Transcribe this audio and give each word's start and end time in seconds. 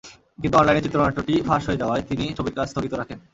কিন্তু 0.39 0.55
অনলাইনে 0.57 0.83
চিত্রনাট্যটি 0.85 1.33
ফাঁস 1.47 1.63
হয়ে 1.67 1.81
যাওয়ায় 1.81 2.03
তিনি 2.09 2.25
ছবির 2.37 2.55
কাজ 2.57 2.67
স্থগিত 2.69 2.93
রাখেন। 2.93 3.19